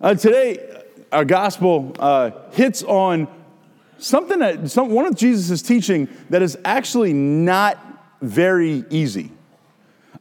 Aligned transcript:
Uh, 0.00 0.14
today, 0.14 0.84
our 1.10 1.24
gospel 1.24 1.92
uh, 1.98 2.30
hits 2.52 2.84
on 2.84 3.26
something 3.98 4.38
that 4.38 4.70
some, 4.70 4.90
one 4.90 5.06
of 5.06 5.16
Jesus' 5.16 5.60
teaching 5.60 6.08
that 6.30 6.40
is 6.40 6.56
actually 6.64 7.12
not 7.12 7.78
very 8.22 8.84
easy. 8.90 9.32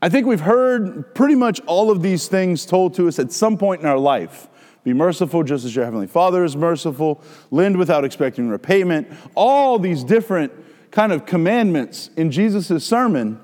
I 0.01 0.09
think 0.09 0.25
we've 0.25 0.39
heard 0.39 1.13
pretty 1.13 1.35
much 1.35 1.59
all 1.67 1.91
of 1.91 2.01
these 2.01 2.27
things 2.27 2.65
told 2.65 2.95
to 2.95 3.07
us 3.07 3.19
at 3.19 3.31
some 3.31 3.55
point 3.55 3.81
in 3.81 3.87
our 3.87 3.99
life. 3.99 4.47
Be 4.83 4.93
merciful 4.93 5.43
just 5.43 5.63
as 5.63 5.75
your 5.75 5.85
heavenly 5.85 6.07
Father 6.07 6.43
is 6.43 6.55
merciful. 6.55 7.21
Lend 7.51 7.77
without 7.77 8.03
expecting 8.03 8.49
repayment. 8.49 9.07
All 9.35 9.77
these 9.77 10.03
different 10.03 10.51
kind 10.89 11.11
of 11.11 11.27
commandments 11.27 12.09
in 12.17 12.31
Jesus' 12.31 12.83
sermon 12.83 13.39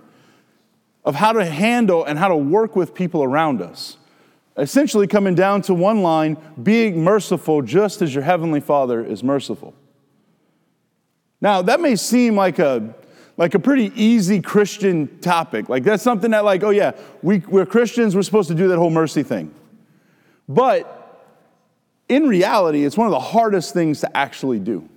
of 1.06 1.14
how 1.14 1.34
to 1.34 1.46
handle 1.46 2.04
and 2.04 2.18
how 2.18 2.30
to 2.30 2.36
work 2.36 2.76
with 2.76 2.96
people 2.96 3.24
around 3.24 3.62
us 3.62 3.98
essentially 4.58 5.08
coming 5.08 5.36
down 5.36 5.62
to 5.64 5.74
one 5.74 6.02
line 6.02 6.38
being 6.62 7.04
merciful 7.04 7.62
just 7.62 8.02
as 8.02 8.14
your 8.14 8.24
heavenly 8.24 8.60
Father 8.60 9.04
is 9.04 9.24
merciful. 9.24 9.74
Now, 11.42 11.62
that 11.64 11.82
may 11.82 11.96
seem 11.96 12.36
like 12.36 12.60
a 12.60 12.96
like 13.36 13.56
a 13.56 13.60
pretty 13.60 13.92
easy 13.96 14.40
Christian 14.42 15.20
topic. 15.20 15.68
Like 15.68 15.84
that's 15.84 16.04
something 16.04 16.32
that, 16.32 16.46
like, 16.46 16.64
oh 16.64 16.70
yeah, 16.70 16.92
we, 17.22 17.40
we're 17.40 17.66
Christians, 17.66 18.16
we're 18.16 18.22
supposed 18.22 18.50
to 18.50 18.56
do 18.56 18.68
that 18.68 18.78
whole 18.78 18.92
mercy 18.92 19.24
thing. 19.24 19.54
But 20.48 21.00
in 22.10 22.28
reality, 22.28 22.86
it's 22.86 22.98
one 22.98 23.08
of 23.08 23.12
the 23.12 23.20
hardest 23.20 23.74
things 23.74 24.02
to 24.02 24.18
actually 24.18 24.60
do. 24.60 24.88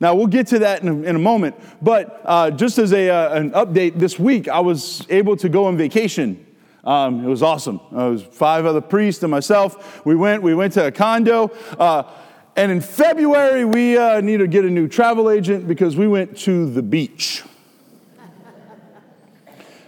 Now, 0.00 0.14
we'll 0.14 0.26
get 0.26 0.48
to 0.48 0.58
that 0.58 0.82
in 0.82 0.88
a, 0.88 1.02
in 1.02 1.16
a 1.16 1.20
moment, 1.20 1.54
but 1.80 2.20
uh, 2.24 2.50
just 2.50 2.76
as 2.78 2.92
a, 2.92 3.08
uh, 3.08 3.34
an 3.34 3.52
update, 3.52 3.98
this 3.98 4.18
week 4.18 4.48
I 4.48 4.60
was 4.60 5.06
able 5.08 5.36
to 5.38 5.48
go 5.48 5.64
on 5.66 5.78
vacation 5.78 6.44
um, 6.84 7.24
it 7.24 7.28
was 7.28 7.42
awesome. 7.42 7.80
Uh, 7.92 8.08
it 8.08 8.10
was 8.10 8.22
five 8.22 8.66
other 8.66 8.80
priests 8.80 9.22
and 9.22 9.30
myself. 9.30 10.04
We 10.04 10.14
went. 10.14 10.42
We 10.42 10.54
went 10.54 10.74
to 10.74 10.86
a 10.86 10.92
condo. 10.92 11.50
Uh, 11.78 12.10
and 12.56 12.70
in 12.70 12.80
February, 12.80 13.64
we 13.64 13.96
uh, 13.96 14.20
need 14.20 14.36
to 14.38 14.46
get 14.46 14.64
a 14.64 14.70
new 14.70 14.86
travel 14.86 15.30
agent 15.30 15.66
because 15.66 15.96
we 15.96 16.06
went 16.06 16.36
to 16.40 16.70
the 16.70 16.82
beach. 16.82 17.42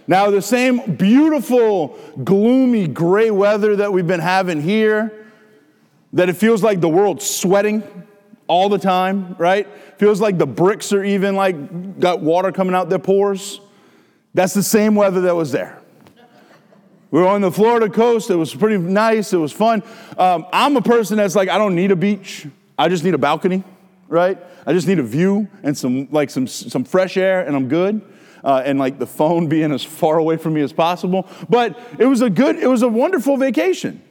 now, 0.07 0.29
the 0.31 0.41
same 0.41 0.95
beautiful, 0.95 1.97
gloomy, 2.23 2.87
gray 2.87 3.31
weather 3.31 3.77
that 3.77 3.93
we've 3.93 4.07
been 4.07 4.19
having 4.19 4.61
here, 4.61 5.25
that 6.13 6.29
it 6.29 6.33
feels 6.33 6.63
like 6.63 6.81
the 6.81 6.89
world's 6.89 7.29
sweating 7.29 7.83
all 8.47 8.69
the 8.69 8.79
time, 8.79 9.35
right? 9.37 9.67
Feels 9.97 10.19
like 10.19 10.37
the 10.37 10.47
bricks 10.47 10.91
are 10.93 11.03
even 11.03 11.35
like 11.35 11.99
got 11.99 12.21
water 12.21 12.51
coming 12.51 12.73
out 12.73 12.89
their 12.89 12.99
pores. 12.99 13.61
That's 14.33 14.53
the 14.53 14.63
same 14.63 14.95
weather 14.95 15.21
that 15.21 15.35
was 15.35 15.51
there. 15.51 15.81
We 17.09 17.21
were 17.21 17.27
on 17.27 17.41
the 17.41 17.51
Florida 17.51 17.89
coast. 17.89 18.29
It 18.29 18.35
was 18.35 18.53
pretty 18.53 18.77
nice. 18.77 19.31
It 19.31 19.37
was 19.37 19.53
fun. 19.53 19.81
Um, 20.17 20.45
I'm 20.51 20.75
a 20.75 20.81
person 20.81 21.17
that's 21.17 21.35
like, 21.35 21.47
I 21.47 21.57
don't 21.57 21.75
need 21.75 21.91
a 21.91 21.95
beach. 21.95 22.47
I 22.77 22.89
just 22.89 23.03
need 23.03 23.13
a 23.13 23.17
balcony, 23.17 23.63
right? 24.07 24.37
I 24.65 24.73
just 24.73 24.87
need 24.87 24.99
a 24.99 25.03
view 25.03 25.47
and 25.63 25.77
some 25.77 26.09
like 26.11 26.29
some 26.29 26.45
some 26.47 26.83
fresh 26.83 27.15
air, 27.15 27.45
and 27.45 27.55
I'm 27.55 27.69
good. 27.69 28.01
Uh, 28.43 28.61
and 28.65 28.77
like 28.77 28.99
the 28.99 29.07
phone 29.07 29.47
being 29.49 29.71
as 29.71 29.83
far 29.83 30.17
away 30.17 30.37
from 30.37 30.53
me 30.53 30.61
as 30.61 30.73
possible. 30.73 31.27
But 31.49 31.79
it 31.97 32.05
was 32.05 32.21
a 32.21 32.29
good, 32.29 32.57
it 32.57 32.67
was 32.67 32.81
a 32.81 32.87
wonderful 32.87 33.37
vacation. 33.37 34.01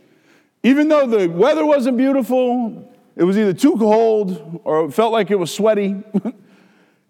Even 0.62 0.89
though 0.89 1.06
the 1.06 1.28
weather 1.28 1.64
wasn't 1.64 1.97
beautiful, 1.97 2.92
it 3.14 3.24
was 3.24 3.39
either 3.39 3.52
too 3.52 3.77
cold 3.77 4.61
or 4.64 4.86
it 4.86 4.92
felt 4.92 5.12
like 5.12 5.30
it 5.30 5.39
was 5.39 5.55
sweaty. 5.55 6.02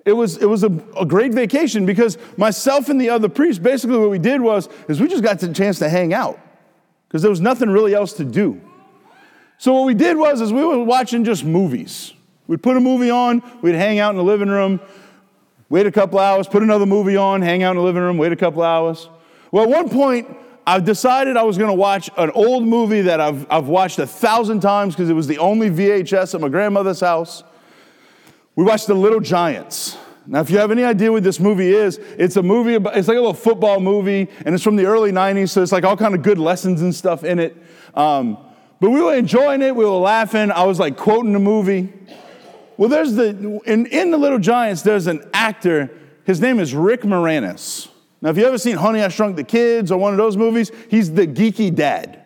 it 0.06 0.12
was, 0.12 0.36
it 0.38 0.46
was 0.48 0.62
a, 0.62 0.70
a, 0.96 1.04
great 1.04 1.34
vacation 1.34 1.84
because 1.84 2.16
myself 2.36 2.88
and 2.88 3.00
the 3.00 3.10
other 3.10 3.28
priests, 3.28 3.58
basically 3.58 3.98
what 3.98 4.08
we 4.08 4.20
did 4.20 4.40
was, 4.40 4.68
is 4.88 5.00
we 5.00 5.08
just 5.08 5.24
got 5.24 5.40
the 5.40 5.52
chance 5.52 5.80
to 5.80 5.88
hang 5.88 6.14
out 6.14 6.38
because 7.08 7.22
there 7.22 7.30
was 7.30 7.40
nothing 7.40 7.68
really 7.68 7.92
else 7.92 8.12
to 8.14 8.24
do. 8.24 8.60
So 9.58 9.72
what 9.72 9.84
we 9.84 9.94
did 9.94 10.16
was, 10.16 10.40
is 10.40 10.52
we 10.52 10.64
were 10.64 10.82
watching 10.84 11.24
just 11.24 11.44
movies. 11.44 12.12
We'd 12.46 12.62
put 12.62 12.76
a 12.76 12.80
movie 12.80 13.10
on, 13.10 13.42
we'd 13.62 13.74
hang 13.74 13.98
out 13.98 14.10
in 14.10 14.16
the 14.16 14.22
living 14.22 14.48
room, 14.48 14.80
wait 15.68 15.86
a 15.86 15.92
couple 15.92 16.20
hours, 16.20 16.46
put 16.46 16.62
another 16.62 16.86
movie 16.86 17.16
on, 17.16 17.42
hang 17.42 17.64
out 17.64 17.72
in 17.72 17.78
the 17.78 17.82
living 17.82 18.02
room, 18.02 18.16
wait 18.16 18.30
a 18.30 18.36
couple 18.36 18.62
hours. 18.62 19.08
Well, 19.50 19.64
at 19.64 19.70
one 19.70 19.88
point, 19.88 20.28
I 20.68 20.78
decided 20.78 21.36
I 21.36 21.42
was 21.42 21.58
going 21.58 21.70
to 21.70 21.74
watch 21.74 22.10
an 22.16 22.30
old 22.30 22.64
movie 22.64 23.02
that 23.02 23.20
I've, 23.20 23.44
I've 23.50 23.66
watched 23.66 23.98
a 23.98 24.06
thousand 24.06 24.60
times 24.60 24.94
because 24.94 25.10
it 25.10 25.14
was 25.14 25.26
the 25.26 25.38
only 25.38 25.68
VHS 25.68 26.36
at 26.36 26.40
my 26.40 26.48
grandmother's 26.48 27.00
house. 27.00 27.42
We 28.56 28.64
watched 28.64 28.86
The 28.86 28.94
Little 28.94 29.20
Giants. 29.20 29.98
Now, 30.28 30.40
if 30.40 30.50
you 30.50 30.58
have 30.58 30.70
any 30.70 30.82
idea 30.82 31.12
what 31.12 31.22
this 31.22 31.38
movie 31.38 31.72
is, 31.72 31.98
it's 32.18 32.36
a 32.36 32.42
movie 32.42 32.74
about, 32.74 32.96
it's 32.96 33.06
like 33.06 33.16
a 33.16 33.20
little 33.20 33.34
football 33.34 33.78
movie, 33.78 34.28
and 34.44 34.54
it's 34.54 34.64
from 34.64 34.76
the 34.76 34.86
early 34.86 35.12
90s, 35.12 35.50
so 35.50 35.62
it's 35.62 35.72
like 35.72 35.84
all 35.84 35.96
kind 35.96 36.14
of 36.14 36.22
good 36.22 36.38
lessons 36.38 36.82
and 36.82 36.94
stuff 36.94 37.22
in 37.22 37.38
it. 37.38 37.56
Um, 37.94 38.38
but 38.80 38.90
we 38.90 39.00
were 39.00 39.14
enjoying 39.14 39.62
it, 39.62 39.74
we 39.74 39.84
were 39.84 39.90
laughing. 39.90 40.50
I 40.50 40.64
was 40.64 40.78
like 40.78 40.96
quoting 40.96 41.32
the 41.32 41.38
movie. 41.38 41.92
Well, 42.76 42.88
there's 42.88 43.14
the, 43.14 43.60
in, 43.64 43.86
in 43.86 44.10
The 44.10 44.18
Little 44.18 44.38
Giants, 44.38 44.82
there's 44.82 45.06
an 45.06 45.28
actor, 45.32 45.90
his 46.24 46.40
name 46.40 46.58
is 46.58 46.74
Rick 46.74 47.02
Moranis. 47.02 47.88
Now, 48.20 48.30
if 48.30 48.36
you 48.36 48.46
ever 48.46 48.58
seen 48.58 48.76
Honey, 48.76 49.02
I 49.02 49.08
Shrunk 49.08 49.36
the 49.36 49.44
Kids 49.44 49.92
or 49.92 49.98
one 49.98 50.12
of 50.12 50.18
those 50.18 50.36
movies, 50.36 50.72
he's 50.90 51.12
the 51.12 51.26
geeky 51.26 51.74
dad. 51.74 52.24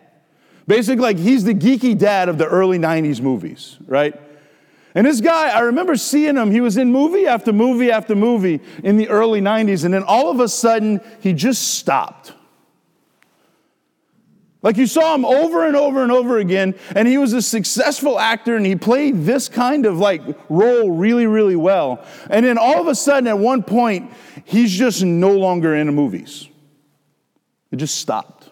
Basically, 0.67 1.01
like 1.01 1.17
he's 1.17 1.43
the 1.43 1.53
geeky 1.53 1.97
dad 1.97 2.29
of 2.29 2.37
the 2.37 2.47
early 2.47 2.79
90s 2.79 3.21
movies, 3.21 3.77
right? 3.85 4.19
And 4.93 5.07
this 5.07 5.21
guy, 5.21 5.49
I 5.49 5.59
remember 5.61 5.95
seeing 5.95 6.35
him. 6.35 6.51
He 6.51 6.59
was 6.59 6.77
in 6.77 6.91
movie 6.91 7.25
after 7.25 7.53
movie 7.53 7.91
after 7.91 8.15
movie 8.15 8.59
in 8.83 8.97
the 8.97 9.07
early 9.09 9.39
90s, 9.39 9.85
and 9.85 9.93
then 9.93 10.03
all 10.03 10.29
of 10.29 10.39
a 10.39 10.49
sudden, 10.49 10.99
he 11.21 11.33
just 11.33 11.75
stopped. 11.75 12.33
Like 14.63 14.77
you 14.77 14.85
saw 14.85 15.15
him 15.15 15.25
over 15.25 15.65
and 15.65 15.75
over 15.75 16.03
and 16.03 16.11
over 16.11 16.37
again, 16.37 16.75
and 16.95 17.07
he 17.07 17.17
was 17.17 17.33
a 17.33 17.41
successful 17.41 18.19
actor, 18.19 18.55
and 18.55 18.65
he 18.65 18.75
played 18.75 19.23
this 19.23 19.49
kind 19.49 19.85
of 19.85 19.97
like 19.97 20.21
role 20.49 20.91
really, 20.91 21.25
really 21.25 21.55
well. 21.55 22.05
And 22.29 22.45
then 22.45 22.57
all 22.57 22.79
of 22.79 22.87
a 22.87 22.93
sudden, 22.93 23.27
at 23.27 23.39
one 23.39 23.63
point, 23.63 24.11
he's 24.43 24.71
just 24.71 25.03
no 25.03 25.31
longer 25.31 25.73
in 25.75 25.87
the 25.87 25.93
movies. 25.93 26.47
It 27.71 27.77
just 27.77 27.95
stopped. 27.95 28.49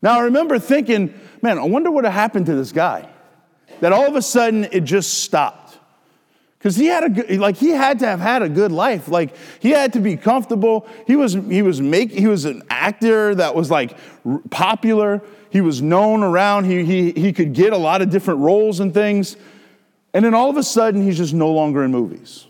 Now 0.00 0.18
I 0.18 0.22
remember 0.22 0.58
thinking, 0.58 1.12
man, 1.42 1.58
I 1.58 1.64
wonder 1.64 1.90
what 1.90 2.04
happened 2.04 2.46
to 2.46 2.54
this 2.54 2.72
guy 2.72 3.08
that 3.80 3.92
all 3.92 4.06
of 4.06 4.16
a 4.16 4.22
sudden 4.22 4.64
it 4.72 4.80
just 4.80 5.22
stopped. 5.22 5.78
Because 6.58 6.76
he 6.76 6.86
had 6.86 7.04
a 7.04 7.08
good, 7.08 7.38
like 7.38 7.56
he 7.56 7.70
had 7.70 8.00
to 8.00 8.06
have 8.06 8.20
had 8.20 8.42
a 8.42 8.48
good 8.48 8.70
life. 8.70 9.08
Like 9.08 9.34
he 9.60 9.70
had 9.70 9.94
to 9.94 10.00
be 10.00 10.16
comfortable. 10.16 10.86
He 11.06 11.16
was 11.16 11.32
he 11.32 11.62
was 11.62 11.80
make 11.80 12.10
he 12.10 12.26
was 12.26 12.44
an 12.44 12.62
actor 12.68 13.34
that 13.34 13.54
was 13.54 13.70
like 13.70 13.96
popular. 14.50 15.22
He 15.48 15.62
was 15.62 15.80
known 15.80 16.22
around. 16.22 16.64
He 16.64 16.84
he 16.84 17.12
he 17.12 17.32
could 17.32 17.54
get 17.54 17.72
a 17.72 17.78
lot 17.78 18.02
of 18.02 18.10
different 18.10 18.40
roles 18.40 18.80
and 18.80 18.92
things. 18.92 19.38
And 20.12 20.22
then 20.22 20.34
all 20.34 20.50
of 20.50 20.58
a 20.58 20.62
sudden 20.62 21.02
he's 21.02 21.16
just 21.16 21.32
no 21.32 21.50
longer 21.50 21.82
in 21.82 21.92
movies. 21.92 22.46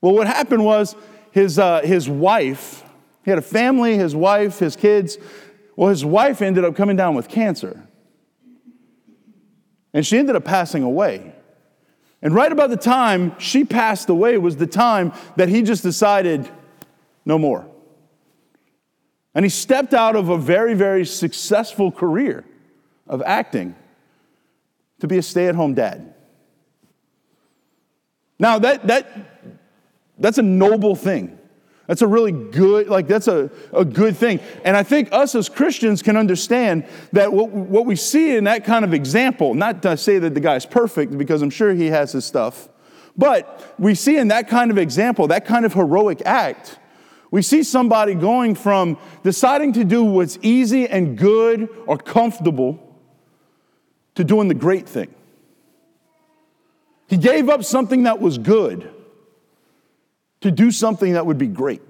Well, 0.00 0.14
what 0.14 0.26
happened 0.26 0.64
was 0.64 0.96
his 1.30 1.60
uh, 1.60 1.82
his 1.82 2.08
wife. 2.08 2.82
He 3.24 3.30
had 3.30 3.38
a 3.38 3.42
family. 3.42 3.96
His 3.96 4.16
wife, 4.16 4.58
his 4.58 4.74
kids. 4.74 5.16
Well, 5.76 5.90
his 5.90 6.04
wife 6.04 6.42
ended 6.42 6.64
up 6.64 6.74
coming 6.74 6.96
down 6.96 7.14
with 7.14 7.28
cancer. 7.28 7.87
And 9.92 10.06
she 10.06 10.18
ended 10.18 10.36
up 10.36 10.44
passing 10.44 10.82
away. 10.82 11.32
And 12.20 12.34
right 12.34 12.50
about 12.50 12.70
the 12.70 12.76
time 12.76 13.38
she 13.38 13.64
passed 13.64 14.08
away 14.08 14.38
was 14.38 14.56
the 14.56 14.66
time 14.66 15.12
that 15.36 15.48
he 15.48 15.62
just 15.62 15.82
decided, 15.82 16.48
no 17.24 17.38
more. 17.38 17.66
And 19.34 19.44
he 19.44 19.48
stepped 19.48 19.94
out 19.94 20.16
of 20.16 20.28
a 20.28 20.36
very, 20.36 20.74
very 20.74 21.04
successful 21.04 21.92
career 21.92 22.44
of 23.06 23.22
acting 23.22 23.76
to 25.00 25.06
be 25.06 25.18
a 25.18 25.22
stay 25.22 25.46
at 25.46 25.54
home 25.54 25.74
dad. 25.74 26.12
Now, 28.38 28.58
that, 28.58 28.86
that, 28.86 29.08
that's 30.18 30.38
a 30.38 30.42
noble 30.42 30.96
thing. 30.96 31.37
That's 31.88 32.02
a 32.02 32.06
really 32.06 32.32
good, 32.32 32.88
like, 32.88 33.08
that's 33.08 33.28
a, 33.28 33.50
a 33.72 33.82
good 33.82 34.14
thing. 34.14 34.40
And 34.62 34.76
I 34.76 34.82
think 34.82 35.08
us 35.10 35.34
as 35.34 35.48
Christians 35.48 36.02
can 36.02 36.18
understand 36.18 36.84
that 37.12 37.32
what, 37.32 37.48
what 37.48 37.86
we 37.86 37.96
see 37.96 38.36
in 38.36 38.44
that 38.44 38.66
kind 38.66 38.84
of 38.84 38.92
example, 38.92 39.54
not 39.54 39.82
to 39.82 39.96
say 39.96 40.18
that 40.18 40.34
the 40.34 40.40
guy's 40.40 40.66
perfect, 40.66 41.16
because 41.16 41.40
I'm 41.40 41.48
sure 41.48 41.72
he 41.72 41.86
has 41.86 42.12
his 42.12 42.26
stuff, 42.26 42.68
but 43.16 43.74
we 43.78 43.94
see 43.94 44.18
in 44.18 44.28
that 44.28 44.48
kind 44.48 44.70
of 44.70 44.76
example, 44.76 45.28
that 45.28 45.46
kind 45.46 45.64
of 45.64 45.72
heroic 45.72 46.20
act, 46.26 46.78
we 47.30 47.40
see 47.40 47.62
somebody 47.62 48.14
going 48.14 48.54
from 48.54 48.98
deciding 49.22 49.72
to 49.72 49.84
do 49.84 50.04
what's 50.04 50.38
easy 50.42 50.86
and 50.86 51.16
good 51.16 51.70
or 51.86 51.96
comfortable 51.96 52.98
to 54.14 54.24
doing 54.24 54.48
the 54.48 54.54
great 54.54 54.86
thing. 54.86 55.14
He 57.06 57.16
gave 57.16 57.48
up 57.48 57.64
something 57.64 58.02
that 58.02 58.20
was 58.20 58.36
good 58.36 58.92
to 60.40 60.50
do 60.50 60.70
something 60.70 61.14
that 61.14 61.26
would 61.26 61.38
be 61.38 61.46
great. 61.46 61.82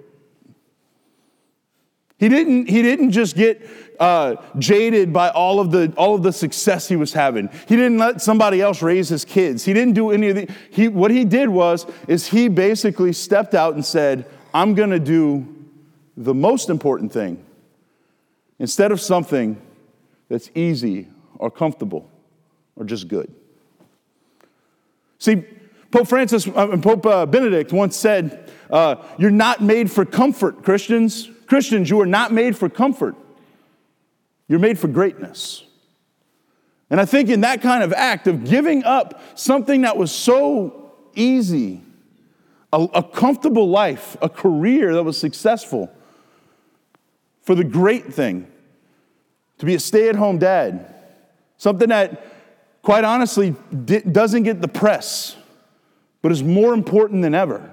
He 2.19 2.29
didn't, 2.29 2.69
he 2.69 2.83
didn't 2.83 3.13
just 3.13 3.37
get 3.37 3.65
uh, 4.01 4.37
jaded 4.59 5.13
by 5.13 5.29
all 5.31 5.61
of, 5.61 5.71
the, 5.71 5.93
all 5.97 6.17
of 6.17 6.25
the 6.25 6.33
success 6.33 6.89
he 6.89 6.97
was 6.97 7.13
having. 7.13 7.49
He 7.69 7.77
didn't 7.77 7.99
let 7.99 8.21
somebody 8.21 8.61
else 8.61 8.83
raise 8.83 9.09
his 9.09 9.25
kids. 9.25 9.65
He 9.65 9.73
didn't 9.73 9.95
do 9.95 10.11
any 10.11 10.29
of 10.31 10.37
the, 10.37 10.49
he, 10.71 10.89
what 10.89 11.13
he 11.13 11.25
did 11.25 11.49
was, 11.49 11.87
is 12.09 12.27
he 12.27 12.49
basically 12.49 13.13
stepped 13.13 13.55
out 13.55 13.75
and 13.75 13.85
said, 13.85 14.27
I'm 14.53 14.75
gonna 14.75 14.99
do 14.99 15.47
the 16.17 16.35
most 16.35 16.71
important 16.71 17.13
thing 17.13 17.45
instead 18.59 18.91
of 18.91 19.01
something 19.01 19.61
that's 20.29 20.51
easy 20.57 21.07
or 21.37 21.51
comfortable 21.51 22.11
or 22.75 22.85
just 22.85 23.07
good. 23.07 23.33
See, 25.19 25.45
Pope 25.91 26.09
Francis 26.09 26.47
uh, 26.47 26.71
and 26.71 26.83
Pope 26.83 27.07
uh, 27.07 27.27
Benedict 27.27 27.73
once 27.73 27.97
said, 27.97 28.51
uh, 28.71 28.97
You're 29.19 29.31
not 29.31 29.63
made 29.63 29.91
for 29.91 30.05
comfort, 30.05 30.63
Christians. 30.63 31.31
Christians, 31.47 31.89
you 31.89 32.01
are 32.01 32.07
not 32.07 32.33
made 32.33 32.57
for 32.57 32.69
comfort. 32.69 33.17
You're 34.49 34.59
made 34.59 34.79
for 34.79 34.89
greatness. 34.89 35.65
And 36.91 37.01
I 37.01 37.05
think 37.05 37.29
in 37.29 37.43
that 37.43 37.63
kind 37.63 37.83
of 37.83 37.93
act 37.93 38.27
of 38.27 38.45
giving 38.45 38.85
up 38.85 39.21
something 39.35 39.83
that 39.83 39.97
was 39.97 40.11
so 40.11 40.93
easy, 41.15 41.83
a, 42.73 42.87
a 42.95 43.03
comfortable 43.03 43.69
life, 43.69 44.17
a 44.21 44.29
career 44.29 44.95
that 44.95 45.03
was 45.03 45.19
successful, 45.19 45.91
for 47.43 47.55
the 47.55 47.65
great 47.65 48.13
thing, 48.13 48.47
to 49.59 49.67
be 49.67 49.75
a 49.75 49.81
stay 49.81 50.09
at 50.09 50.17
home 50.17 50.39
dad, 50.39 50.95
something 51.57 51.89
that, 51.89 52.23
quite 52.83 53.05
honestly, 53.05 53.55
doesn't 53.85 54.43
get 54.43 54.61
the 54.61 54.69
press, 54.69 55.38
but 56.29 56.33
it's 56.33 56.43
more 56.43 56.75
important 56.75 57.23
than 57.23 57.35
ever 57.35 57.71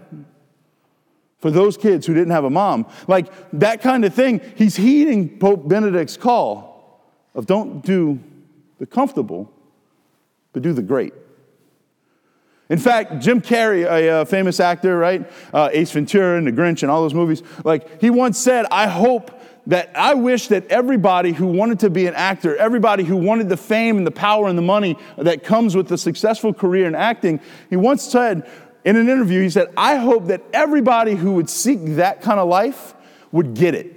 for 1.39 1.51
those 1.51 1.75
kids 1.75 2.07
who 2.07 2.13
didn't 2.13 2.31
have 2.31 2.45
a 2.45 2.49
mom. 2.49 2.85
Like 3.05 3.27
that 3.51 3.81
kind 3.81 4.05
of 4.05 4.13
thing, 4.13 4.39
he's 4.55 4.77
heeding 4.77 5.39
Pope 5.39 5.67
Benedict's 5.67 6.15
call 6.15 7.03
of 7.33 7.47
don't 7.47 7.83
do 7.83 8.17
the 8.79 8.85
comfortable, 8.85 9.51
but 10.53 10.63
do 10.63 10.71
the 10.71 10.81
great. 10.81 11.13
In 12.69 12.79
fact, 12.79 13.21
Jim 13.21 13.41
Carrey, 13.41 13.83
a, 13.83 14.21
a 14.21 14.25
famous 14.25 14.61
actor, 14.61 14.97
right? 14.97 15.29
Uh, 15.53 15.67
Ace 15.73 15.91
Ventura 15.91 16.37
and 16.37 16.47
The 16.47 16.53
Grinch 16.53 16.81
and 16.81 16.89
all 16.89 17.01
those 17.01 17.13
movies, 17.13 17.43
like 17.65 17.99
he 17.99 18.09
once 18.09 18.37
said, 18.37 18.67
I 18.71 18.87
hope 18.87 19.34
that 19.67 19.91
I 19.95 20.13
wish 20.13 20.47
that 20.49 20.67
everybody 20.67 21.31
who 21.31 21.47
wanted 21.47 21.79
to 21.79 21.89
be 21.89 22.07
an 22.07 22.13
actor, 22.13 22.55
everybody 22.55 23.03
who 23.03 23.17
wanted 23.17 23.49
the 23.49 23.57
fame 23.57 23.97
and 23.97 24.05
the 24.05 24.11
power 24.11 24.47
and 24.47 24.57
the 24.57 24.61
money 24.61 24.97
that 25.17 25.43
comes 25.43 25.75
with 25.75 25.91
a 25.91 25.97
successful 25.97 26.53
career 26.53 26.87
in 26.87 26.95
acting, 26.95 27.39
he 27.69 27.75
once 27.75 28.03
said 28.03 28.47
in 28.83 28.95
an 28.95 29.09
interview, 29.09 29.41
he 29.41 29.49
said, 29.49 29.73
I 29.75 29.95
hope 29.95 30.27
that 30.27 30.43
everybody 30.53 31.15
who 31.15 31.33
would 31.33 31.49
seek 31.49 31.79
that 31.95 32.21
kind 32.21 32.39
of 32.39 32.47
life 32.47 32.93
would 33.31 33.55
get 33.55 33.73
it. 33.73 33.93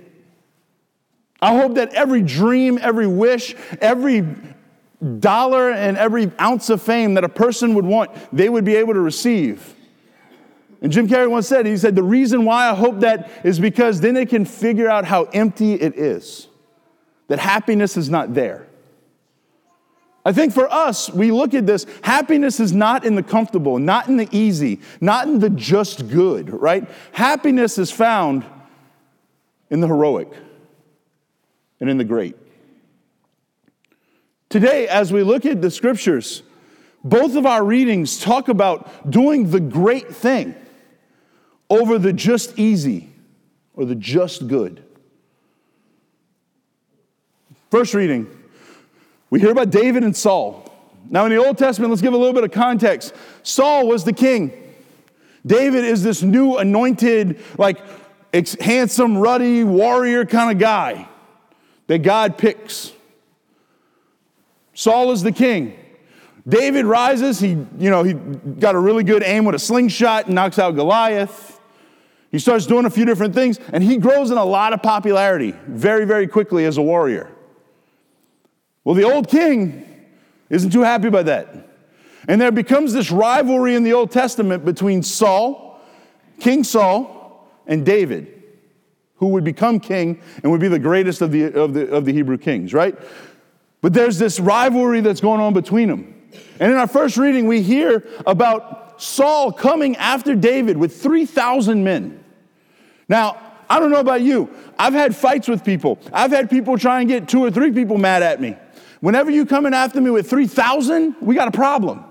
I 1.41 1.57
hope 1.57 1.75
that 1.75 1.93
every 1.93 2.23
dream, 2.23 2.79
every 2.81 3.07
wish, 3.07 3.55
every 3.81 4.27
dollar 5.21 5.71
and 5.71 5.97
every 5.97 6.33
ounce 6.41 6.71
of 6.71 6.83
fame 6.83 7.15
that 7.15 7.25
a 7.25 7.29
person 7.29 7.75
would 7.75 7.85
want, 7.85 8.11
they 8.33 8.49
would 8.49 8.65
be 8.65 8.77
able 8.77 8.95
to 8.95 9.01
receive. 9.01 9.75
And 10.81 10.93
Jim 10.93 11.09
Carrey 11.09 11.29
once 11.29 11.49
said, 11.49 11.67
he 11.67 11.77
said, 11.77 11.97
the 11.97 12.03
reason 12.03 12.45
why 12.45 12.71
I 12.71 12.75
hope 12.75 13.01
that 13.01 13.31
is 13.45 13.59
because 13.59 14.01
then 14.01 14.15
they 14.15 14.27
can 14.27 14.45
figure 14.45 14.89
out 14.89 15.05
how 15.05 15.25
empty 15.25 15.75
it 15.75 15.97
is, 15.97 16.47
that 17.27 17.39
happiness 17.39 17.97
is 17.97 18.09
not 18.09 18.35
there. 18.35 18.67
I 20.25 20.33
think 20.33 20.53
for 20.53 20.71
us, 20.71 21.11
we 21.11 21.31
look 21.31 21.55
at 21.55 21.67
this, 21.67 21.87
happiness 22.03 22.61
is 22.61 22.73
not 22.73 23.05
in 23.05 23.15
the 23.15 23.23
comfortable, 23.23 23.79
not 23.79 24.09
in 24.09 24.19
the 24.19 24.29
easy, 24.31 24.81
not 25.01 25.27
in 25.27 25.39
the 25.39 25.51
just 25.51 26.09
good, 26.09 26.51
right? 26.51 26.89
Happiness 27.13 27.79
is 27.79 27.91
found 27.91 28.45
in 29.71 29.81
the 29.81 29.87
heroic 29.87 30.29
and 31.81 31.89
in 31.89 31.99
the 31.99 32.05
great. 32.05 32.37
Today, 34.49 34.87
as 34.87 35.13
we 35.13 35.23
look 35.23 35.45
at 35.45 35.61
the 35.61 35.71
scriptures, 35.71 36.43
both 37.03 37.37
of 37.37 37.47
our 37.47 37.65
readings 37.65 38.21
talk 38.21 38.49
about 38.49 39.11
doing 39.11 39.51
the 39.51 39.61
great 39.61 40.15
thing 40.15 40.55
over 41.71 41.99
the 41.99 42.13
just 42.13 42.59
easy 42.59 43.11
or 43.75 43.85
the 43.85 43.95
just 43.95 44.49
good. 44.49 44.83
First 47.71 47.95
reading, 47.95 48.27
we 49.31 49.41
hear 49.41 49.51
about 49.51 49.71
David 49.71 50.03
and 50.03 50.17
Saul. 50.17 50.65
Now, 51.11 51.25
in 51.25 51.31
the 51.31 51.37
Old 51.37 51.59
Testament, 51.59 51.91
let's 51.91 52.03
give 52.03 52.13
a 52.13 52.17
little 52.17 52.33
bit 52.33 52.45
of 52.45 52.51
context. 52.51 53.15
Saul 53.43 53.87
was 53.87 54.05
the 54.05 54.13
king. 54.13 54.53
David 55.47 55.85
is 55.85 56.03
this 56.03 56.23
new 56.23 56.57
anointed, 56.57 57.41
like 57.57 57.79
handsome, 58.61 59.17
ruddy 59.17 59.65
warrior 59.65 60.27
kind 60.27 60.51
of 60.51 60.59
guy 60.59 61.09
that 61.87 61.99
God 61.99 62.37
picks. 62.37 62.93
Saul 64.75 65.11
is 65.13 65.23
the 65.23 65.33
king. 65.33 65.79
David 66.47 66.85
rises. 66.85 67.41
He, 67.41 67.51
you 67.51 67.91
know, 67.91 68.03
he 68.03 68.15
got 68.15 68.75
a 68.75 68.79
really 68.79 69.05
good 69.05 69.23
aim 69.23 69.45
with 69.45 69.55
a 69.55 69.59
slingshot 69.59 70.27
and 70.27 70.35
knocks 70.35 70.59
out 70.59 70.75
Goliath. 70.75 71.58
He 72.31 72.39
starts 72.39 72.67
doing 72.67 72.85
a 72.85 72.91
few 72.91 73.05
different 73.05 73.35
things, 73.35 73.59
and 73.73 73.83
he 73.83 73.97
grows 73.97 74.31
in 74.31 74.37
a 74.37 74.45
lot 74.45 74.73
of 74.73 74.83
popularity 74.83 75.55
very, 75.67 76.05
very 76.05 76.27
quickly 76.27 76.67
as 76.67 76.77
a 76.77 76.83
warrior. 76.83 77.31
Well, 78.85 78.95
the 78.95 79.05
old 79.05 79.29
king 79.29 79.87
isn't 80.51 80.71
too 80.71 80.83
happy 80.83 81.09
about 81.09 81.27
that. 81.27 81.69
And 82.27 82.41
there 82.41 82.53
becomes 82.53 82.93
this 82.93 83.11
rivalry 83.11 83.75
in 83.75 83.85
the 83.85 83.95
Old 83.95 84.11
Testament 84.11 84.65
between 84.65 85.03
Saul, 85.03 85.81
King 86.41 86.65
Saul, 86.65 87.49
and 87.67 87.87
David, 87.87 88.43
who 89.17 89.29
would 89.29 89.45
become 89.45 89.81
king 89.81 90.21
and 90.43 90.53
would 90.53 90.61
be 90.61 90.69
the 90.69 90.79
greatest 90.79 91.23
of 91.23 91.33
the, 91.33 91.45
of 91.59 91.75
the, 91.75 91.89
of 91.89 92.05
the 92.05 92.13
Hebrew 92.13 92.39
kings, 92.39 92.75
right? 92.75 92.97
But 93.81 93.95
there's 93.95 94.19
this 94.19 94.41
rivalry 94.41 95.01
that's 95.01 95.21
going 95.21 95.41
on 95.41 95.55
between 95.55 95.89
them. 95.89 96.15
And 96.61 96.73
in 96.73 96.79
our 96.79 96.87
first 96.87 97.17
reading, 97.17 97.47
we 97.47 97.63
hear 97.63 98.07
about 98.27 99.01
Saul 99.01 99.53
coming 99.53 99.97
after 99.97 100.35
David 100.35 100.77
with 100.77 101.01
3,000 101.01 101.83
men. 101.83 102.18
Now, 103.09 103.41
I 103.71 103.81
don't 103.81 103.91
know 103.91 104.01
about 104.01 104.23
you. 104.23 104.51
I've 104.79 104.95
had 104.95 105.15
fights 105.15 105.49
with 105.49 105.65
people. 105.65 105.99
I've 106.13 106.31
had 106.31 106.49
people 106.49 106.79
try 106.79 107.01
and 107.01 107.09
get 107.09 107.29
two 107.29 107.43
or 107.43 107.51
three 107.51 107.73
people 107.73 107.99
mad 107.99 108.23
at 108.23 108.41
me. 108.41 108.57
Whenever 109.01 109.31
you 109.31 109.47
come 109.47 109.67
in 109.67 109.75
after 109.75 110.01
me 110.01 110.11
with 110.11 110.29
3,000, 110.29 111.17
we 111.21 111.35
got 111.35 111.49
a 111.49 111.53
problem. 111.53 112.05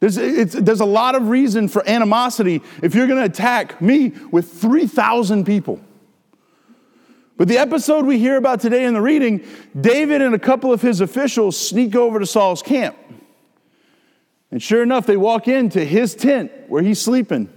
There's, 0.00 0.16
there's 0.52 0.80
a 0.80 0.86
lot 0.86 1.14
of 1.14 1.28
reason 1.28 1.68
for 1.68 1.86
animosity 1.88 2.62
if 2.82 2.94
you're 2.94 3.06
going 3.06 3.20
to 3.20 3.24
attack 3.24 3.80
me 3.80 4.10
with 4.30 4.52
3,000 4.52 5.44
people. 5.44 5.80
But 7.36 7.48
the 7.48 7.58
episode 7.58 8.04
we 8.06 8.18
hear 8.18 8.36
about 8.36 8.60
today 8.60 8.84
in 8.84 8.94
the 8.94 9.00
reading, 9.00 9.44
David 9.78 10.22
and 10.22 10.34
a 10.34 10.38
couple 10.38 10.72
of 10.72 10.82
his 10.82 11.00
officials 11.00 11.58
sneak 11.58 11.96
over 11.96 12.20
to 12.20 12.26
Saul's 12.26 12.62
camp. 12.62 12.96
And 14.50 14.62
sure 14.62 14.82
enough, 14.82 15.06
they 15.06 15.16
walk 15.16 15.48
into 15.48 15.84
his 15.84 16.14
tent 16.14 16.52
where 16.68 16.82
he's 16.82 17.00
sleeping. 17.00 17.48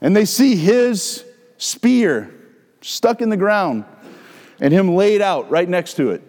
And 0.00 0.14
they 0.14 0.24
see 0.24 0.56
his 0.56 1.24
spear 1.56 2.34
stuck 2.80 3.20
in 3.20 3.28
the 3.28 3.36
ground 3.36 3.84
and 4.60 4.72
him 4.72 4.94
laid 4.94 5.20
out 5.20 5.50
right 5.50 5.68
next 5.68 5.94
to 5.94 6.10
it. 6.10 6.22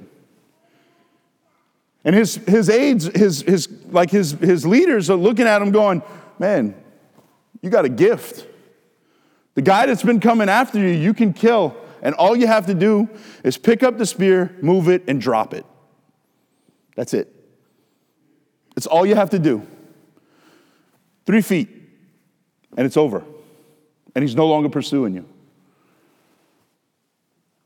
And 2.03 2.15
his, 2.15 2.35
his 2.35 2.69
aides, 2.69 3.05
his, 3.05 3.41
his, 3.41 3.69
like 3.89 4.09
his, 4.09 4.31
his 4.31 4.65
leaders 4.65 5.09
are 5.09 5.17
looking 5.17 5.45
at 5.45 5.61
him 5.61 5.71
going, 5.71 6.01
Man, 6.39 6.73
you 7.61 7.69
got 7.69 7.83
a 7.83 7.89
gift. 7.89 8.47
The 9.55 9.61
guy 9.61 9.85
that's 9.85 10.03
been 10.03 10.21
coming 10.21 10.47
after 10.47 10.79
you, 10.79 10.87
you 10.87 11.13
can 11.13 11.33
kill 11.33 11.75
and 12.01 12.15
all 12.15 12.35
you 12.35 12.47
have 12.47 12.65
to 12.67 12.73
do 12.73 13.09
is 13.43 13.57
pick 13.57 13.83
up 13.83 13.97
the 13.97 14.05
spear, 14.05 14.55
move 14.61 14.87
it, 14.87 15.03
and 15.07 15.19
drop 15.19 15.53
it. 15.53 15.65
That's 16.95 17.13
it. 17.13 17.33
It's 18.77 18.87
all 18.87 19.05
you 19.05 19.15
have 19.15 19.31
to 19.31 19.39
do. 19.39 19.65
Three 21.25 21.41
feet, 21.41 21.69
and 22.77 22.85
it's 22.85 22.97
over. 22.97 23.23
And 24.19 24.27
he's 24.27 24.35
no 24.35 24.47
longer 24.47 24.67
pursuing 24.67 25.13
you. 25.13 25.25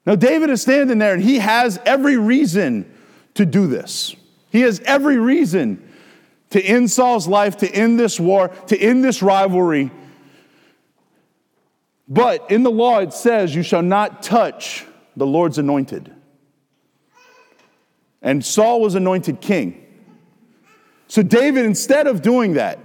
Now, 0.06 0.16
David 0.16 0.52
is 0.52 0.62
standing 0.62 1.00
there, 1.00 1.16
and 1.16 1.24
he 1.24 1.40
has 1.40 1.80
every 1.86 2.18
reason 2.18 2.94
to 3.34 3.46
do 3.46 3.66
this. 3.66 4.16
He 4.52 4.62
has 4.62 4.80
every 4.82 5.18
reason 5.18 5.92
to 6.52 6.62
end 6.62 6.92
Saul's 6.92 7.28
life, 7.28 7.58
to 7.58 7.70
end 7.70 8.00
this 8.00 8.20
war, 8.20 8.50
to 8.68 8.78
end 8.78 9.04
this 9.04 9.24
rivalry 9.24 9.92
but 12.08 12.52
in 12.52 12.64
the 12.64 12.72
law 12.72 13.00
it 13.00 13.14
says, 13.14 13.56
You 13.56 13.64
shall 13.64 13.82
not 13.82 14.24
touch 14.24 14.86
the 15.16 15.26
Lord's 15.26 15.58
anointed. 15.58 16.14
And 18.22 18.44
Saul 18.44 18.82
was 18.82 18.96
anointed 18.96 19.42
king. 19.42 19.80
So 21.08 21.22
David, 21.24 21.66
instead 21.66 22.08
of 22.08 22.22
doing 22.22 22.54
that, 22.54 22.80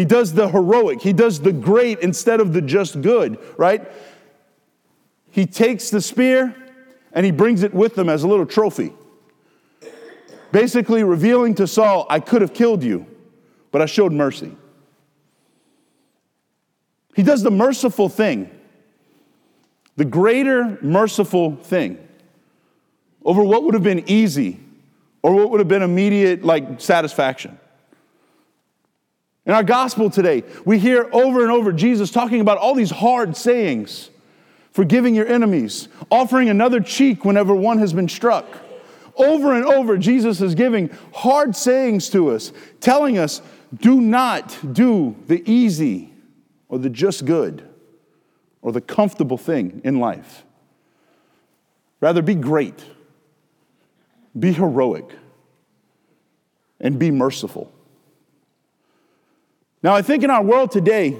he 0.00 0.06
does 0.06 0.32
the 0.32 0.48
heroic, 0.48 1.02
he 1.02 1.12
does 1.12 1.40
the 1.40 1.52
great 1.52 1.98
instead 1.98 2.40
of 2.40 2.54
the 2.54 2.62
just 2.62 3.02
good, 3.02 3.38
right? 3.58 3.86
He 5.30 5.44
takes 5.44 5.90
the 5.90 6.00
spear 6.00 6.56
and 7.12 7.26
he 7.26 7.30
brings 7.30 7.62
it 7.62 7.74
with 7.74 7.98
him 7.98 8.08
as 8.08 8.22
a 8.22 8.26
little 8.26 8.46
trophy. 8.46 8.94
Basically, 10.52 11.04
revealing 11.04 11.54
to 11.56 11.66
Saul, 11.66 12.06
I 12.08 12.18
could 12.18 12.40
have 12.40 12.54
killed 12.54 12.82
you, 12.82 13.04
but 13.72 13.82
I 13.82 13.84
showed 13.84 14.10
mercy. 14.10 14.56
He 17.14 17.22
does 17.22 17.42
the 17.42 17.50
merciful 17.50 18.08
thing 18.08 18.50
the 19.96 20.06
greater 20.06 20.78
merciful 20.80 21.56
thing 21.56 21.98
over 23.22 23.44
what 23.44 23.64
would 23.64 23.74
have 23.74 23.82
been 23.82 24.08
easy 24.08 24.60
or 25.22 25.34
what 25.34 25.50
would 25.50 25.60
have 25.60 25.68
been 25.68 25.82
immediate 25.82 26.42
like 26.42 26.80
satisfaction. 26.80 27.58
In 29.46 29.52
our 29.52 29.62
gospel 29.62 30.10
today, 30.10 30.44
we 30.64 30.78
hear 30.78 31.08
over 31.12 31.42
and 31.42 31.50
over 31.50 31.72
Jesus 31.72 32.10
talking 32.10 32.40
about 32.40 32.58
all 32.58 32.74
these 32.74 32.90
hard 32.90 33.36
sayings 33.36 34.10
forgiving 34.72 35.14
your 35.14 35.26
enemies, 35.26 35.88
offering 36.10 36.48
another 36.48 36.80
cheek 36.80 37.24
whenever 37.24 37.54
one 37.54 37.78
has 37.78 37.92
been 37.92 38.08
struck. 38.08 38.46
Over 39.16 39.52
and 39.52 39.64
over, 39.64 39.98
Jesus 39.98 40.40
is 40.40 40.54
giving 40.54 40.90
hard 41.12 41.56
sayings 41.56 42.08
to 42.10 42.30
us, 42.30 42.52
telling 42.80 43.18
us, 43.18 43.42
do 43.74 44.00
not 44.00 44.56
do 44.72 45.16
the 45.26 45.42
easy 45.50 46.12
or 46.68 46.78
the 46.78 46.90
just 46.90 47.24
good 47.24 47.68
or 48.62 48.72
the 48.72 48.80
comfortable 48.80 49.36
thing 49.36 49.80
in 49.84 49.98
life. 49.98 50.44
Rather, 52.00 52.22
be 52.22 52.34
great, 52.34 52.84
be 54.38 54.52
heroic, 54.52 55.10
and 56.80 56.98
be 56.98 57.10
merciful. 57.10 57.72
Now, 59.82 59.94
I 59.94 60.02
think 60.02 60.22
in 60.22 60.30
our 60.30 60.42
world 60.42 60.70
today, 60.70 61.16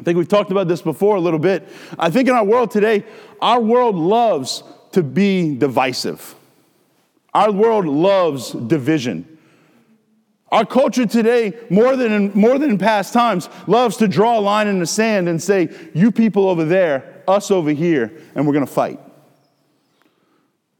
I 0.00 0.02
think 0.02 0.16
we've 0.16 0.28
talked 0.28 0.50
about 0.50 0.68
this 0.68 0.82
before 0.82 1.16
a 1.16 1.20
little 1.20 1.38
bit. 1.38 1.68
I 1.98 2.10
think 2.10 2.28
in 2.28 2.34
our 2.34 2.44
world 2.44 2.70
today, 2.70 3.04
our 3.40 3.60
world 3.60 3.94
loves 3.94 4.64
to 4.92 5.02
be 5.02 5.54
divisive. 5.54 6.34
Our 7.34 7.52
world 7.52 7.86
loves 7.86 8.52
division. 8.52 9.38
Our 10.50 10.66
culture 10.66 11.06
today, 11.06 11.54
more 11.70 11.96
than 11.96 12.12
in, 12.12 12.32
more 12.34 12.58
than 12.58 12.70
in 12.70 12.78
past 12.78 13.14
times, 13.14 13.48
loves 13.66 13.96
to 13.98 14.08
draw 14.08 14.38
a 14.38 14.40
line 14.40 14.68
in 14.68 14.80
the 14.80 14.86
sand 14.86 15.28
and 15.28 15.42
say, 15.42 15.70
you 15.94 16.10
people 16.10 16.48
over 16.48 16.64
there, 16.64 17.22
us 17.26 17.50
over 17.50 17.70
here, 17.70 18.12
and 18.34 18.46
we're 18.46 18.52
gonna 18.52 18.66
fight. 18.66 19.00